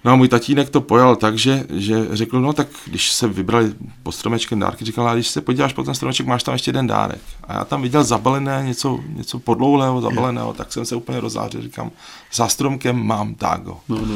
No 0.04 0.12
a 0.12 0.16
můj 0.16 0.28
tatínek 0.28 0.71
to 0.71 0.80
pojal 0.80 1.16
tak, 1.16 1.38
že, 1.38 1.66
že 1.71 2.06
řekl, 2.11 2.40
no 2.40 2.52
tak 2.52 2.68
když 2.87 3.12
se 3.12 3.28
vybrali 3.28 3.75
pod 4.02 4.12
stromečkem 4.12 4.59
dárky, 4.59 4.85
říkal, 4.85 5.09
a 5.09 5.14
když 5.14 5.28
se 5.28 5.40
podíváš 5.40 5.73
po 5.73 5.82
ten 5.82 5.94
stromeček, 5.94 6.26
máš 6.26 6.42
tam 6.42 6.52
ještě 6.52 6.68
jeden 6.68 6.87
dárek. 6.87 7.21
A 7.44 7.52
já 7.52 7.64
tam 7.64 7.82
viděl 7.82 8.04
zabalené, 8.04 8.62
něco, 8.66 9.00
něco 9.09 9.38
podlouhlého, 9.38 10.00
zabaleného, 10.00 10.52
tak 10.52 10.73
jsem 10.73 10.85
se 10.85 10.97
úplně 10.97 11.21
rozářil, 11.21 11.62
říkám, 11.62 11.90
za 12.32 12.49
stromkem 12.49 13.06
mám 13.06 13.35
tágo. 13.35 13.80
No, 13.88 14.06
no. 14.06 14.14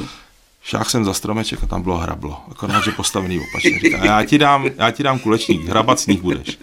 Šách 0.66 0.90
jsem 0.90 1.04
za 1.04 1.14
stromeček 1.14 1.62
a 1.62 1.66
tam 1.66 1.82
bylo 1.82 1.99
hrablo. 1.99 2.40
Akorát, 2.50 2.85
že 2.85 2.90
postavený 2.90 3.40
opačně. 3.40 3.80
Říká, 3.80 4.04
já 4.04 4.25
ti 4.25 4.38
dám, 4.38 4.66
já 4.78 4.90
ti 4.90 5.02
dám 5.02 5.18
kulečník, 5.18 5.64
hrabat 5.64 6.00
s 6.00 6.06
nich 6.06 6.23
budeš. 6.23 6.58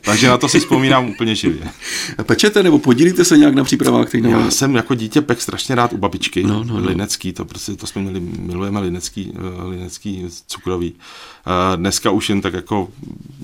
Takže 0.00 0.28
na 0.28 0.38
to 0.38 0.48
si 0.48 0.60
vzpomínám 0.60 1.08
úplně 1.08 1.34
živě. 1.34 1.68
Pečete 2.22 2.62
nebo 2.62 2.78
podílíte 2.78 3.24
se 3.24 3.38
nějak 3.38 3.54
na 3.54 3.64
přípravách? 3.64 4.08
Který 4.08 4.30
já 4.30 4.50
jsem 4.50 4.74
jako 4.74 4.94
dítě 4.94 5.20
pek 5.20 5.40
strašně 5.40 5.74
rád 5.74 5.92
u 5.92 5.96
babičky. 5.96 6.42
No, 6.42 6.64
no, 6.64 6.80
no. 6.80 6.86
Linecký, 6.86 7.32
to 7.32 7.44
prostě 7.44 7.76
to 7.76 7.86
jsme 7.86 8.02
měli, 8.02 8.20
milujeme 8.20 8.80
linecký, 8.80 9.32
eh, 9.36 9.68
linecký 9.68 10.26
cukrový. 10.46 10.94
Dneska 11.76 12.10
už 12.10 12.28
jen 12.28 12.40
tak 12.40 12.54
jako, 12.54 12.88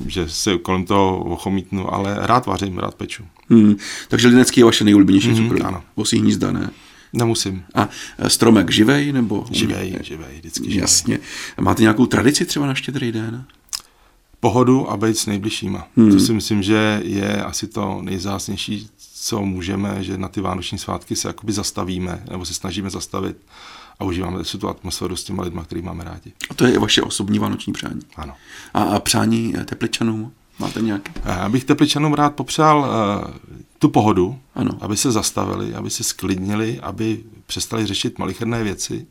že 0.06 0.28
se 0.28 0.58
kolem 0.58 0.84
toho 0.84 1.24
ochomítnu, 1.24 1.94
ale 1.94 2.16
rád 2.20 2.46
vařím, 2.46 2.78
rád 2.78 2.94
peču. 2.94 3.24
Hmm. 3.50 3.76
Takže 4.08 4.28
linecký 4.28 4.60
je 4.60 4.64
vaše 4.64 4.84
nejoblíbenější 4.84 5.28
mm, 5.28 5.36
cukroví? 5.36 5.62
Ano. 5.62 5.82
Vosí 5.96 6.18
hnízda, 6.18 6.52
ne? 6.52 6.70
Nemusím. 7.16 7.64
A 7.74 7.88
stromek 8.28 8.70
živej 8.70 9.12
nebo? 9.12 9.44
Živej, 9.50 9.98
živej, 10.02 10.36
vždycky 10.36 10.64
živej. 10.64 10.80
Jasně. 10.80 11.18
Máte 11.60 11.82
nějakou 11.82 12.06
tradici 12.06 12.44
třeba 12.44 12.66
na 12.66 12.74
štědrý 12.74 13.12
den? 13.12 13.44
pohodu 14.44 14.90
a 14.90 14.96
být 14.96 15.18
s 15.18 15.26
nejbližšíma. 15.26 15.88
Hmm. 15.96 16.12
To 16.12 16.20
si 16.20 16.32
myslím, 16.32 16.62
že 16.62 17.00
je 17.04 17.44
asi 17.44 17.66
to 17.66 18.00
nejzásnější, 18.02 18.88
co 19.14 19.42
můžeme, 19.42 20.04
že 20.04 20.18
na 20.18 20.28
ty 20.28 20.40
vánoční 20.40 20.78
svátky 20.78 21.16
se 21.16 21.28
jakoby 21.28 21.52
zastavíme, 21.52 22.24
nebo 22.30 22.44
se 22.44 22.54
snažíme 22.54 22.90
zastavit 22.90 23.36
a 23.98 24.04
užíváme 24.04 24.44
si 24.44 24.58
tu 24.58 24.68
atmosféru 24.68 25.16
s 25.16 25.24
těma 25.24 25.42
lidma, 25.42 25.64
který 25.64 25.82
máme 25.82 26.04
rádi. 26.04 26.32
A 26.50 26.54
to 26.54 26.66
je 26.66 26.78
vaše 26.78 27.02
osobní 27.02 27.38
vánoční 27.38 27.72
přání? 27.72 28.00
Ano. 28.16 28.34
A, 28.74 28.82
a 28.82 28.98
přání 29.00 29.54
tepličanům? 29.64 30.32
Máte 30.58 30.80
nějaké? 30.80 31.12
Já 31.24 31.48
bych 31.48 31.64
tepličanům 31.64 32.14
rád 32.14 32.34
popřál 32.34 32.78
uh, 32.78 33.34
tu 33.78 33.88
pohodu, 33.88 34.38
ano. 34.54 34.70
aby 34.80 34.96
se 34.96 35.12
zastavili, 35.12 35.74
aby 35.74 35.90
se 35.90 36.04
sklidnili, 36.04 36.80
aby 36.80 37.24
přestali 37.46 37.86
řešit 37.86 38.18
malicherné 38.18 38.62
věci, 38.62 39.06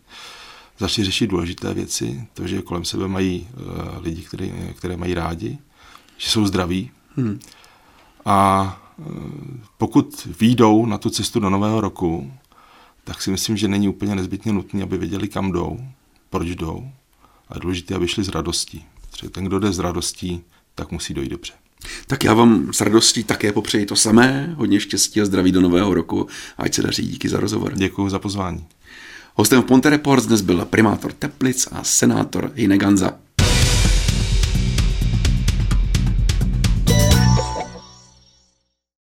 začali 0.80 1.06
řešit 1.06 1.28
důležité 1.28 1.74
věci, 1.74 2.28
to, 2.34 2.48
že 2.48 2.62
kolem 2.62 2.86
sebe 2.86 3.08
mají 3.08 3.48
uh, 3.54 4.04
lidi, 4.04 4.22
který, 4.22 4.54
které 4.76 4.98
mají 4.98 5.14
rádi, 5.14 5.58
že 6.18 6.30
jsou 6.30 6.46
zdraví. 6.46 6.92
Hmm. 7.16 7.40
A 8.26 8.80
uh, 8.98 9.06
pokud 9.78 10.28
výjdou 10.40 10.86
na 10.86 10.98
tu 10.98 11.10
cestu 11.10 11.40
do 11.40 11.50
nového 11.50 11.82
roku, 11.82 12.32
tak 13.04 13.22
si 13.22 13.32
myslím, 13.32 13.58
že 13.58 13.68
není 13.68 13.90
úplně 13.90 14.16
nezbytně 14.16 14.54
nutné, 14.54 14.84
aby 14.84 14.98
věděli, 14.98 15.28
kam 15.28 15.52
jdou, 15.52 15.80
proč 16.30 16.48
jdou. 16.48 16.92
A 17.50 17.56
je 17.56 17.60
důležité, 17.60 17.96
aby 17.96 18.08
šli 18.08 18.24
s 18.24 18.30
radostí. 18.30 18.86
Protože 19.12 19.30
ten, 19.30 19.46
kdo 19.46 19.60
jde 19.60 19.72
s 19.72 19.80
radostí, 19.80 20.44
tak 20.76 20.92
musí 20.92 21.14
dojít 21.14 21.30
dobře. 21.30 21.54
Tak 22.08 22.24
já 22.24 22.34
vám 22.34 22.74
s 22.74 22.82
radostí 22.82 23.24
také 23.24 23.52
popřeji 23.52 23.86
to 23.86 23.96
samé, 23.96 24.54
hodně 24.58 24.80
štěstí 24.80 25.22
a 25.22 25.26
zdraví 25.26 25.52
do 25.52 25.62
nového 25.62 25.94
roku, 25.94 26.28
ať 26.58 26.74
se 26.74 26.82
daří 26.82 27.08
díky 27.08 27.30
za 27.30 27.40
rozhovor. 27.40 27.74
Děkuji 27.76 28.10
za 28.10 28.20
pozvání. 28.20 28.66
Hostem 29.36 29.62
v 29.62 29.66
Ponte 29.66 29.90
Reports 29.90 30.26
dnes 30.26 30.42
byl 30.42 30.66
primátor 30.66 31.14
Teplic 31.14 31.68
a 31.72 31.84
senátor 31.84 32.52
Hineganza. 32.56 33.12